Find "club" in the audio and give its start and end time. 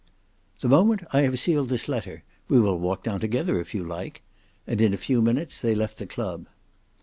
6.07-6.47